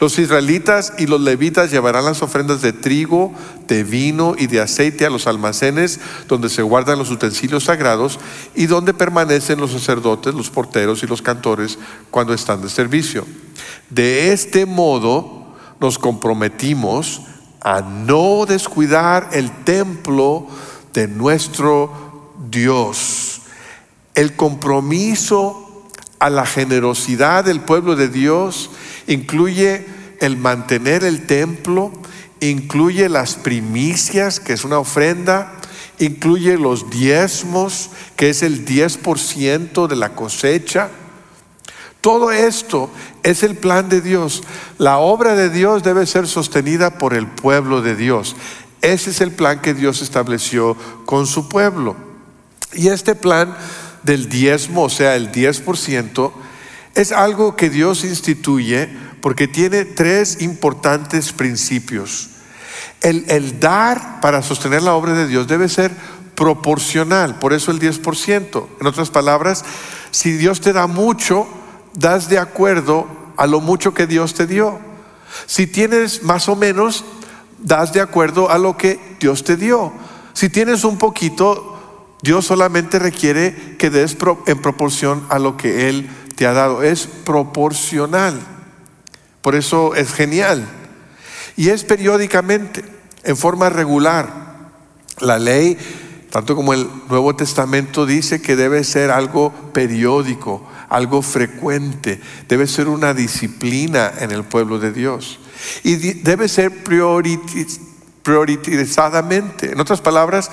[0.00, 3.32] Los israelitas y los levitas llevarán las ofrendas de trigo,
[3.68, 8.18] de vino y de aceite a los almacenes donde se guardan los utensilios sagrados
[8.54, 11.78] y donde permanecen los sacerdotes, los porteros y los cantores
[12.10, 13.24] cuando están de servicio.
[13.90, 17.22] De este modo nos comprometimos
[17.62, 20.46] a no descuidar el templo
[20.92, 23.42] de nuestro Dios.
[24.14, 25.86] El compromiso
[26.18, 28.70] a la generosidad del pueblo de Dios
[29.06, 29.86] incluye
[30.20, 31.92] el mantener el templo,
[32.40, 35.52] incluye las primicias, que es una ofrenda,
[35.98, 40.90] incluye los diezmos, que es el 10% de la cosecha,
[42.02, 42.90] todo esto
[43.22, 44.42] es el plan de Dios.
[44.76, 48.34] La obra de Dios debe ser sostenida por el pueblo de Dios.
[48.80, 51.96] Ese es el plan que Dios estableció con su pueblo.
[52.72, 53.56] Y este plan
[54.02, 56.32] del diezmo, o sea, el 10%,
[56.96, 58.88] es algo que Dios instituye
[59.20, 62.30] porque tiene tres importantes principios.
[63.00, 65.92] El, el, dar para sostener la obra de Dios debe ser
[66.34, 68.66] proporcional, por eso el 10%.
[68.80, 69.64] En otras palabras,
[70.10, 71.61] si Dios te da mucho,
[71.94, 74.78] das de acuerdo a lo mucho que Dios te dio.
[75.46, 77.04] Si tienes más o menos,
[77.58, 79.92] das de acuerdo a lo que Dios te dio.
[80.32, 86.08] Si tienes un poquito, Dios solamente requiere que des en proporción a lo que Él
[86.36, 86.82] te ha dado.
[86.82, 88.40] Es proporcional.
[89.40, 90.66] Por eso es genial.
[91.56, 92.84] Y es periódicamente,
[93.24, 94.70] en forma regular.
[95.20, 95.76] La ley,
[96.30, 102.88] tanto como el Nuevo Testamento, dice que debe ser algo periódico algo frecuente, debe ser
[102.88, 105.38] una disciplina en el pueblo de Dios.
[105.82, 106.84] Y debe ser
[108.22, 109.72] priorizadamente.
[109.72, 110.50] En otras palabras,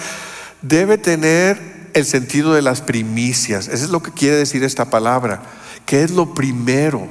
[0.62, 3.68] debe tener el sentido de las primicias.
[3.68, 5.44] Eso es lo que quiere decir esta palabra,
[5.86, 7.08] que es lo primero.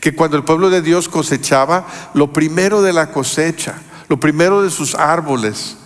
[0.00, 3.74] Que cuando el pueblo de Dios cosechaba, lo primero de la cosecha,
[4.08, 5.76] lo primero de sus árboles,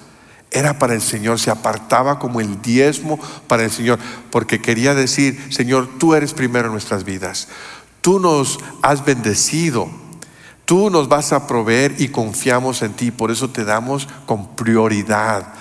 [0.57, 3.99] era para el Señor, se apartaba como el diezmo para el Señor,
[4.31, 7.49] porque quería decir, Señor, tú eres primero en nuestras vidas,
[8.01, 9.91] tú nos has bendecido,
[10.65, 15.53] tú nos vas a proveer y confiamos en ti, por eso te damos con prioridad.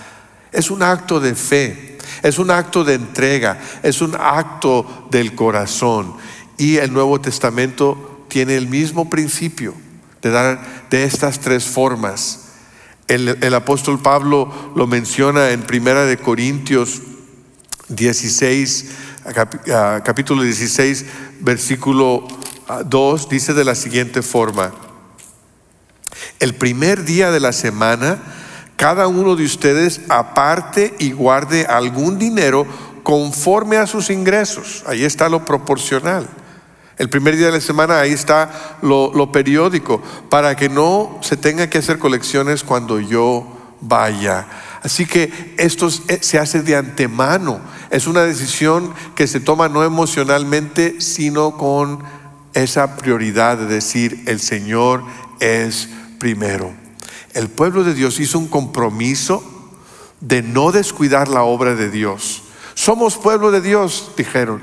[0.53, 6.13] Es un acto de fe, es un acto de entrega, es un acto del corazón.
[6.57, 9.73] Y el Nuevo Testamento tiene el mismo principio
[10.21, 12.44] de dar de estas tres formas
[13.07, 17.01] el, apóstol Pablo lo menciona en Primera de Corintios
[17.89, 18.91] 16,
[20.03, 21.05] capítulo 16,
[21.41, 22.27] versículo
[22.85, 24.73] 2, dice de la siguiente forma,
[26.39, 28.19] el primer día de la semana,
[28.75, 32.65] cada uno de ustedes aparte y guarde algún dinero
[33.03, 34.83] conforme a sus ingresos.
[34.87, 36.27] Ahí está lo proporcional.
[36.97, 41.69] El primer día de la semana ahí está lo, periódico, para que no se tenga
[41.69, 43.45] que hacer colecciones cuando yo
[43.81, 44.47] vaya.
[44.81, 47.59] Así que esto eh, se hace de antemano.
[47.89, 51.99] Es una decisión que se toma no emocionalmente, sino con
[52.53, 55.03] esa prioridad de decir, el Señor
[55.41, 56.71] es primero.
[57.33, 59.43] El pueblo de Dios hizo un compromiso
[60.21, 62.43] de no descuidar la obra de Dios.
[62.73, 64.61] Somos pueblo de Dios, dijeron,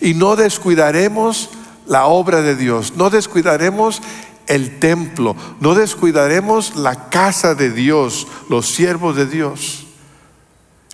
[0.00, 1.50] y no descuidaremos
[1.90, 4.00] la obra de Dios, no descuidaremos
[4.46, 9.88] el templo, no descuidaremos la casa de Dios, los siervos de Dios.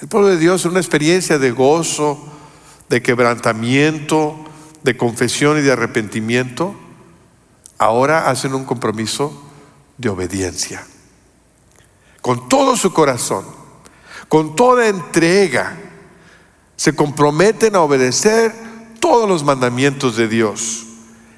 [0.01, 2.19] El pueblo de Dios es una experiencia de gozo,
[2.89, 4.37] de quebrantamiento,
[4.85, 6.75] de confesión y de arrepentimiento.
[7.77, 9.39] Ahora hacen un compromiso
[9.99, 10.87] de obediencia.
[12.23, 13.45] Con todo su corazón,
[14.31, 15.77] con toda entrega,
[16.77, 18.55] se comprometen a obedecer
[18.99, 20.86] todos los mandamientos de Dios.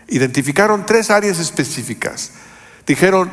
[0.09, 2.33] Identificaron tres áreas específicas.
[2.87, 3.31] Dijeron,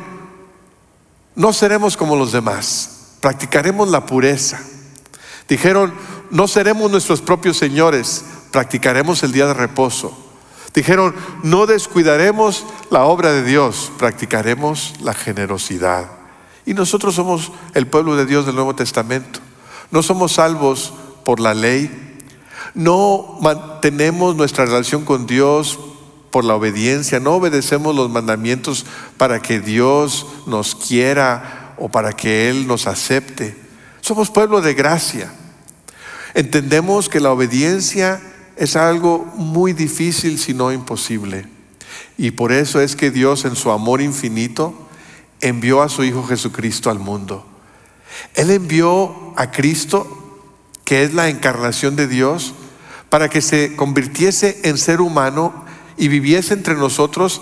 [1.34, 4.60] no seremos como los demás, practicaremos la pureza.
[5.48, 5.94] Dijeron,
[6.30, 10.16] no seremos nuestros propios señores, practicaremos el día de reposo.
[10.74, 16.10] Dijeron, no descuidaremos la obra de Dios, practicaremos la generosidad.
[16.66, 19.40] Y nosotros somos el pueblo de Dios del Nuevo Testamento.
[19.90, 20.92] No somos salvos
[21.24, 22.18] por la ley.
[22.74, 25.78] No mantenemos nuestra relación con Dios
[26.36, 27.18] por la obediencia.
[27.18, 28.84] No obedecemos los mandamientos
[29.16, 33.56] para que Dios nos quiera o para que Él nos acepte.
[34.02, 35.32] Somos pueblo de gracia.
[36.34, 38.20] Entendemos que la obediencia
[38.54, 41.46] es algo muy difícil, si no imposible.
[42.18, 44.74] Y por eso es que Dios en su amor infinito
[45.40, 47.46] envió a su Hijo Jesucristo al mundo.
[48.34, 50.38] Él envió a Cristo,
[50.84, 52.52] que es la encarnación de Dios,
[53.08, 55.64] para que se convirtiese en ser humano
[55.96, 57.40] y viviese entre nosotros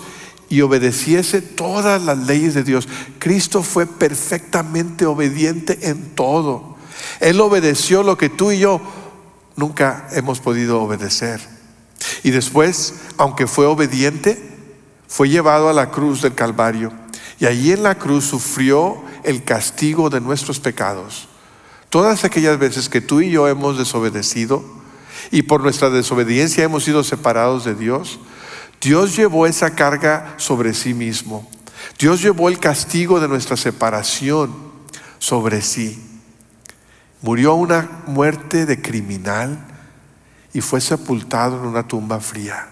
[0.49, 2.87] y obedeciese todas las leyes de Dios.
[3.19, 6.75] Cristo fue perfectamente obediente en todo.
[7.19, 8.81] Él obedeció lo que tú y yo
[9.55, 11.41] nunca hemos podido obedecer.
[12.23, 14.41] Y después, aunque fue obediente,
[15.07, 16.91] fue llevado a la cruz del Calvario
[17.39, 21.27] y allí en la cruz sufrió el castigo de nuestros pecados.
[21.89, 24.63] Todas aquellas veces que tú y yo hemos desobedecido
[25.31, 28.19] y por nuestra desobediencia hemos sido separados de Dios,
[28.81, 31.49] Dios llevó esa carga sobre sí mismo.
[31.97, 34.53] Dios llevó el castigo de nuestra separación
[35.19, 36.21] sobre sí.
[37.21, 39.65] Murió una muerte de criminal
[40.53, 42.69] y fue sepultado en una tumba fría.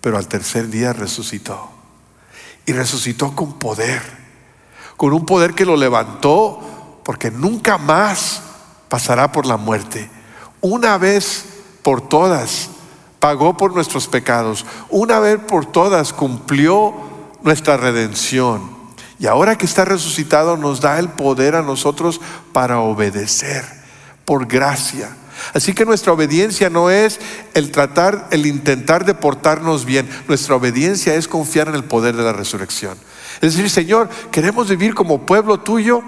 [0.00, 1.70] Pero al tercer día resucitó
[2.66, 4.02] y resucitó con poder,
[4.96, 8.42] con un poder que lo levantó porque nunca más
[8.88, 10.08] pasará por la muerte.
[10.60, 11.44] Una vez
[11.82, 12.70] por todas
[13.24, 16.92] pagó por nuestros pecados, una vez por todas cumplió
[17.42, 18.60] nuestra redención.
[19.18, 22.20] Y ahora que está resucitado nos da el poder a nosotros
[22.52, 23.64] para obedecer
[24.26, 25.16] por gracia.
[25.54, 27.18] Así que nuestra obediencia no es
[27.54, 30.06] el tratar, el intentar de portarnos bien.
[30.28, 32.98] Nuestra obediencia es confiar en el poder de la resurrección.
[33.40, 36.02] Es decir, Señor, queremos vivir como pueblo tuyo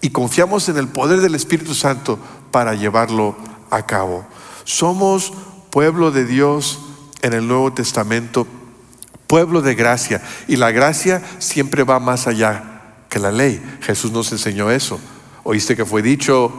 [0.00, 2.16] y confiamos en el poder del Espíritu Santo
[2.52, 3.34] para llevarlo
[3.70, 4.24] a cabo.
[4.62, 5.32] Somos
[5.74, 6.78] pueblo de Dios
[7.20, 8.46] en el Nuevo Testamento,
[9.26, 10.22] pueblo de gracia.
[10.48, 13.62] Y la gracia siempre va más allá que la ley.
[13.82, 14.98] Jesús nos enseñó eso.
[15.42, 16.50] Oíste que fue dicho,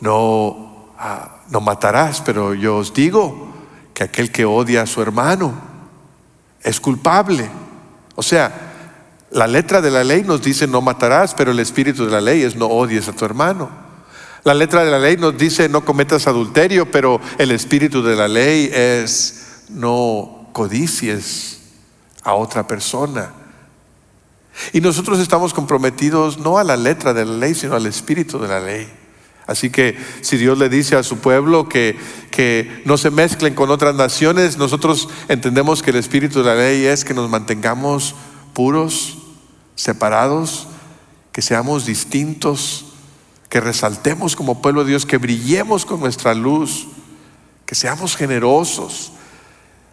[0.00, 0.70] no
[1.02, 3.48] Ah, no matarás, pero yo os digo
[3.94, 5.54] que aquel que odia a su hermano
[6.62, 7.48] es culpable.
[8.16, 8.52] O sea,
[9.30, 12.42] la letra de la ley nos dice no matarás, pero el espíritu de la ley
[12.42, 13.70] es no odies a tu hermano.
[14.44, 18.28] La letra de la ley nos dice no cometas adulterio, pero el espíritu de la
[18.28, 21.60] ley es no codicies
[22.22, 23.34] a otra persona.
[24.72, 28.48] Y nosotros estamos comprometidos no a la letra de la ley, sino al espíritu de
[28.48, 28.88] la ley.
[29.46, 31.98] Así que si Dios le dice a su pueblo que,
[32.30, 36.84] que no se mezclen con otras naciones, nosotros entendemos que el espíritu de la ley
[36.84, 38.14] es que nos mantengamos
[38.54, 39.18] puros,
[39.74, 40.68] separados,
[41.32, 42.89] que seamos distintos,
[43.50, 46.86] que resaltemos como pueblo de Dios, que brillemos con nuestra luz,
[47.66, 49.12] que seamos generosos.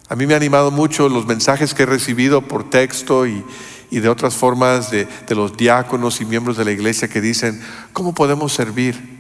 [0.08, 3.44] A mí me ha animado mucho los mensajes que he recibido por texto y,
[3.90, 7.60] y de otras formas de, de los diáconos y miembros de la iglesia que dicen,
[7.94, 9.18] ¿cómo podemos servir?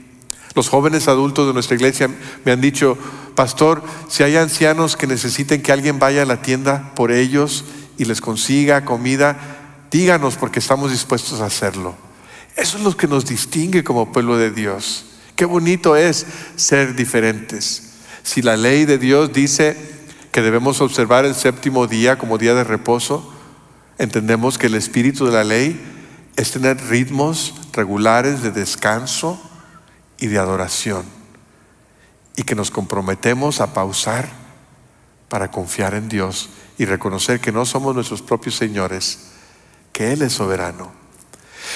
[0.53, 2.07] Los jóvenes adultos de nuestra iglesia
[2.45, 2.95] me han dicho,
[3.35, 7.65] pastor, si hay ancianos que necesiten que alguien vaya a la tienda por ellos
[7.97, 9.35] y les consiga comida,
[9.89, 12.06] díganos porque estamos dispuestos a hacerlo.
[12.57, 15.05] Eso es lo que nos distingue como pueblo de Dios.
[15.35, 17.93] Qué bonito es ser diferentes.
[18.23, 19.77] Si la ley de Dios dice
[20.31, 23.33] que debemos observar el séptimo día como día de reposo,
[23.97, 25.79] entendemos que el espíritu de la ley
[26.35, 29.41] es tener ritmos regulares de descanso,
[30.17, 31.05] y de adoración
[32.35, 34.29] y que nos comprometemos a pausar
[35.29, 39.31] para confiar en Dios y reconocer que no somos nuestros propios señores,
[39.91, 40.91] que Él es soberano.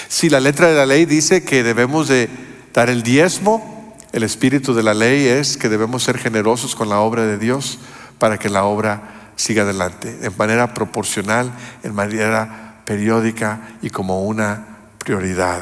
[0.08, 2.30] Si la letra de la ley dice que debemos de
[2.74, 7.00] dar el diezmo, el espíritu de la ley es que debemos ser generosos con la
[7.00, 7.80] obra de Dios
[8.20, 11.52] para que la obra siga adelante, en manera proporcional,
[11.84, 14.66] en manera periódica y como una
[15.00, 15.62] prioridad.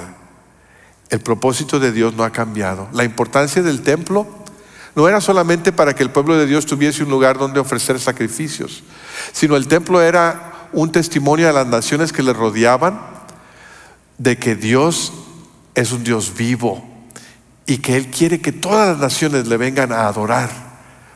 [1.10, 2.88] El propósito de Dios no ha cambiado.
[2.92, 4.28] La importancia del templo
[4.96, 8.84] no era solamente para que el pueblo de Dios tuviese un lugar donde ofrecer sacrificios,
[9.32, 13.19] sino el templo era un testimonio a las naciones que le rodeaban
[14.20, 15.12] de que Dios
[15.74, 16.88] es un Dios vivo
[17.66, 20.50] y que Él quiere que todas las naciones le vengan a adorar.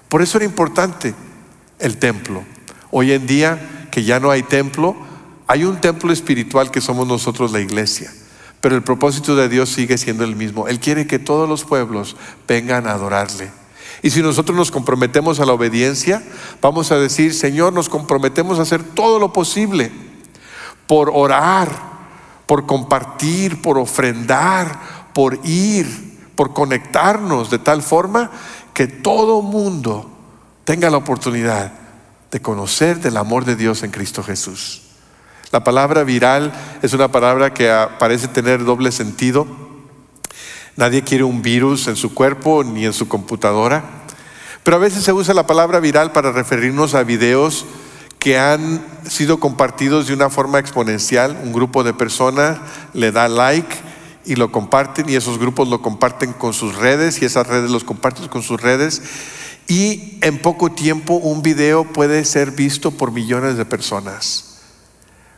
[0.10, 1.14] Por eso era importante
[1.80, 2.44] el templo.
[2.90, 4.96] Hoy en día que ya no hay templo,
[5.48, 8.12] hay un templo espiritual que somos nosotros la iglesia.
[8.62, 10.68] Pero el propósito de Dios sigue siendo el mismo.
[10.68, 12.16] Él quiere que todos los pueblos
[12.48, 13.52] vengan a adorarle.
[14.02, 16.24] Y si nosotros nos comprometemos a la obediencia,
[16.62, 19.92] vamos a decir, Señor, nos comprometemos a hacer todo lo posible
[20.88, 21.93] por orar,
[22.54, 28.30] por compartir, por ofrendar, por ir, por conectarnos de tal forma
[28.76, 30.08] que todo mundo
[30.64, 31.74] tenga la oportunidad
[32.30, 34.84] de conocer del amor de Dios en Cristo Jesús.
[35.52, 39.48] La palabra viral es una palabra que parece tener doble sentido.
[40.76, 43.84] Nadie quiere un virus en su cuerpo ni en su computadora.
[44.62, 47.66] Pero a veces se usa la palabra viral para referirnos a videos
[48.24, 51.38] que han sido compartidos de una forma exponencial.
[51.44, 52.58] Un grupo de personas
[52.94, 53.76] le da like
[54.24, 57.84] y lo comparten y esos grupos lo comparten con sus redes y esas redes los
[57.84, 59.02] comparten con sus redes
[59.68, 64.62] y en poco tiempo un video puede ser visto por millones de personas.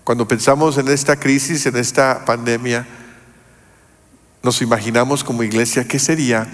[0.03, 2.85] Cuando pensamos en esta crisis, en esta pandemia,
[4.43, 6.47] nos imaginamos como iglesia, ¿qué sería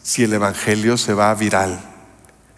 [0.00, 1.95] si el Evangelio se va viral?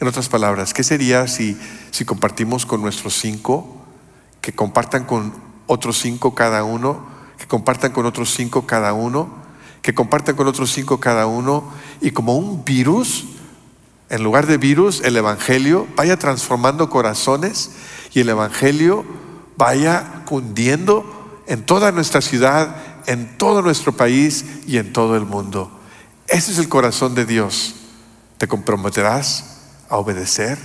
[0.01, 1.59] En otras palabras, ¿qué sería si,
[1.91, 3.77] si compartimos con nuestros cinco,
[4.41, 5.33] que compartan con
[5.67, 7.05] otros cinco cada uno,
[7.37, 9.29] que compartan con otros cinco cada uno,
[9.83, 11.65] que compartan con otros cinco cada uno,
[12.01, 13.27] y como un virus,
[14.09, 17.73] en lugar de virus, el Evangelio vaya transformando corazones
[18.15, 19.05] y el Evangelio
[19.57, 22.77] vaya cundiendo en toda nuestra ciudad,
[23.07, 25.73] en todo nuestro país y en todo el mundo.
[26.29, 27.75] Ese es el corazón de Dios.
[28.39, 29.58] ¿Te comprometerás
[29.89, 30.59] a obedecer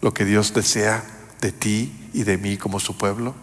[0.00, 1.04] lo que Dios desea
[1.40, 3.34] de ti y de mí como su pueblo?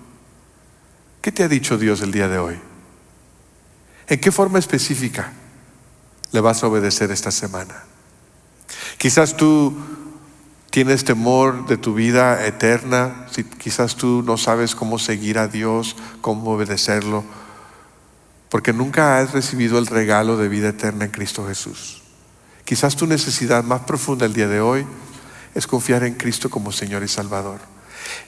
[1.22, 2.60] ¿Qué te ha dicho Dios el día de hoy?
[4.08, 5.32] ¿En qué forma específica
[6.32, 7.84] le vas a obedecer esta semana?
[8.98, 9.76] Quizás tú
[10.70, 13.28] tienes temor de tu vida eterna,
[13.58, 17.24] quizás tú no sabes cómo seguir a Dios, cómo obedecerlo,
[18.50, 22.02] porque nunca has recibido el regalo de vida eterna en Cristo Jesús.
[22.66, 24.86] Quizás tu necesidad más profunda el día de hoy
[25.56, 27.60] es confiar en Cristo como Señor y Salvador.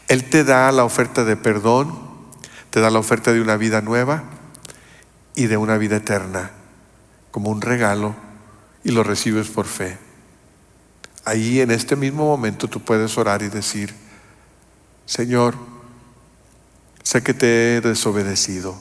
[0.07, 1.97] Él te da la oferta de perdón,
[2.69, 4.23] te da la oferta de una vida nueva
[5.35, 6.51] y de una vida eterna
[7.31, 8.15] como un regalo
[8.83, 9.97] y lo recibes por fe.
[11.25, 13.93] Ahí en este mismo momento tú puedes orar y decir,
[15.05, 15.55] Señor,
[17.01, 18.77] sé que te he desobedecido,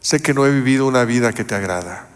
[0.00, 2.08] sé que no he vivido una vida que te agrada,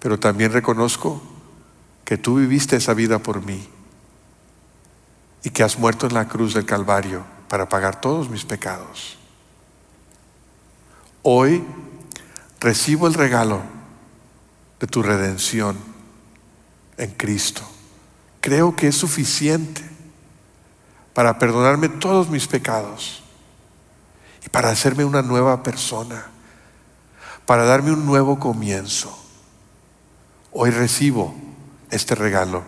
[0.00, 1.22] pero también reconozco
[2.10, 3.68] que tú viviste esa vida por mí
[5.44, 9.16] y que has muerto en la cruz del Calvario para pagar todos mis pecados.
[11.22, 11.64] Hoy
[12.58, 13.62] recibo el regalo
[14.80, 15.78] de tu redención
[16.96, 17.62] en Cristo.
[18.40, 19.80] Creo que es suficiente
[21.14, 23.22] para perdonarme todos mis pecados
[24.44, 26.26] y para hacerme una nueva persona,
[27.46, 29.16] para darme un nuevo comienzo.
[30.50, 31.49] Hoy recibo
[31.90, 32.62] este regalo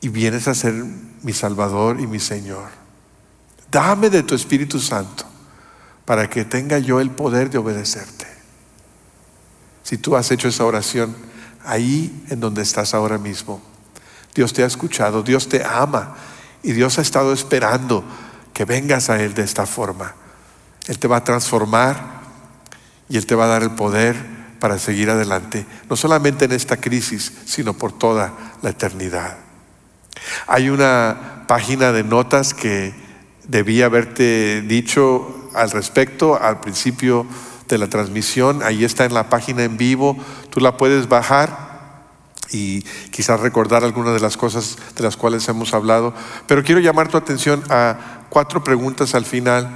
[0.00, 0.74] y vienes a ser
[1.22, 2.68] mi Salvador y mi Señor.
[3.70, 5.24] Dame de tu Espíritu Santo
[6.04, 8.26] para que tenga yo el poder de obedecerte.
[9.82, 11.14] Si tú has hecho esa oración,
[11.64, 13.60] ahí en donde estás ahora mismo.
[14.34, 16.16] Dios te ha escuchado, Dios te ama
[16.62, 18.04] y Dios ha estado esperando
[18.54, 20.14] que vengas a Él de esta forma.
[20.86, 22.20] Él te va a transformar
[23.08, 26.76] y Él te va a dar el poder para seguir adelante, no solamente en esta
[26.76, 28.32] crisis, sino por toda
[28.62, 29.38] la eternidad.
[30.46, 32.94] Hay una página de notas que
[33.46, 37.26] debía haberte dicho al respecto al principio
[37.68, 40.16] de la transmisión, ahí está en la página en vivo,
[40.50, 41.68] tú la puedes bajar
[42.50, 46.14] y quizás recordar algunas de las cosas de las cuales hemos hablado,
[46.46, 49.68] pero quiero llamar tu atención a cuatro preguntas al final,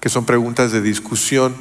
[0.00, 1.54] que son preguntas de discusión,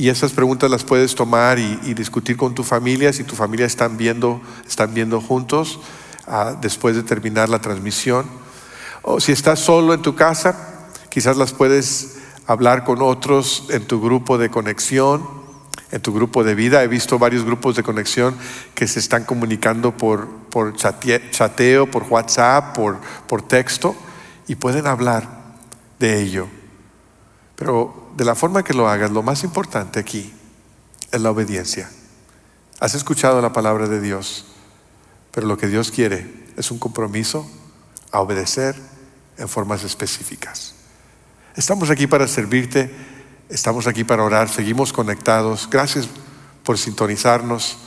[0.00, 3.98] y esas preguntas las puedes tomar y, discutir con tu familia, si tu familia están
[3.98, 5.78] viendo, están viendo juntos
[6.26, 8.24] ah, después de terminar la transmisión,
[9.02, 14.00] o si estás solo en tu casa, quizás las puedes hablar con otros en tu
[14.00, 15.22] grupo de conexión,
[15.92, 16.82] en tu grupo de vida.
[16.82, 18.34] He visto varios grupos de conexión
[18.74, 22.96] que se están comunicando por, por chateo, por WhatsApp, por,
[23.26, 23.94] por texto,
[24.48, 25.28] y pueden hablar
[25.98, 26.48] de ello.
[27.54, 30.32] Pero de la forma que lo hagas, lo más importante aquí
[31.10, 31.90] es la obediencia.
[32.80, 34.46] Has escuchado la palabra de Dios,
[35.32, 37.48] pero lo que Dios quiere es un compromiso
[38.10, 38.74] a obedecer
[39.36, 40.74] en formas específicas.
[41.56, 42.90] Estamos aquí para servirte,
[43.48, 45.68] estamos aquí para orar, seguimos conectados.
[45.70, 46.08] Gracias
[46.64, 47.78] por sintonizarnos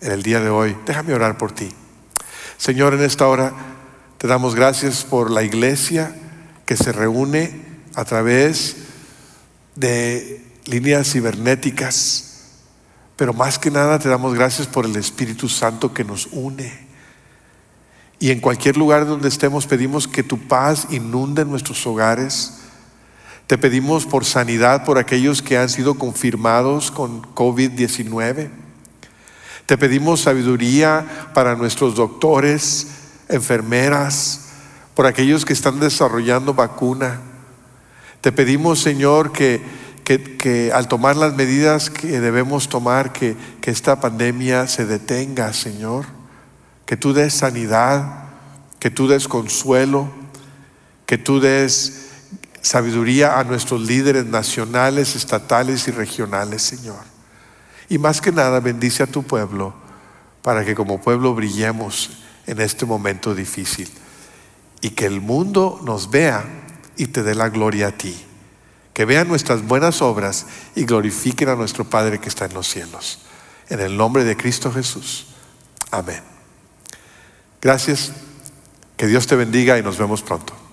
[0.00, 0.76] en el día de hoy.
[0.86, 1.70] Déjame orar por ti.
[2.56, 3.52] Señor, en esta hora
[4.18, 6.14] te damos gracias por la iglesia
[6.66, 7.64] que se reúne
[7.94, 8.87] a través
[9.78, 12.24] de líneas cibernéticas,
[13.16, 16.86] pero más que nada te damos gracias por el Espíritu Santo que nos une.
[18.18, 22.54] Y en cualquier lugar donde estemos pedimos que tu paz inunde nuestros hogares.
[23.46, 28.50] Te pedimos por sanidad por aquellos que han sido confirmados con COVID-19.
[29.66, 32.88] Te pedimos sabiduría para nuestros doctores,
[33.28, 34.48] enfermeras,
[34.94, 37.20] por aquellos que están desarrollando vacuna.
[38.20, 39.62] Te pedimos, Señor, que,
[40.04, 46.06] que, al tomar las medidas que debemos tomar, que, que esta pandemia se detenga, Señor.
[46.86, 48.24] Que tú des sanidad,
[48.78, 50.10] que tú des consuelo,
[51.06, 52.06] que tú des
[52.60, 57.00] sabiduría a nuestros líderes nacionales, estatales y regionales, Señor.
[57.88, 59.74] Y más que nada, bendice a tu pueblo
[60.42, 62.10] para que como pueblo brillemos
[62.46, 63.88] en este momento difícil
[64.80, 66.44] y que el mundo nos vea
[66.98, 68.14] y te dé la gloria a ti.
[68.92, 73.20] Que vean nuestras buenas obras y glorifiquen a nuestro Padre que está en los cielos.
[73.68, 75.28] En el nombre de Cristo Jesús.
[75.90, 76.22] Amén.
[77.62, 78.12] Gracias.
[78.96, 80.67] Que Dios te bendiga y nos vemos pronto.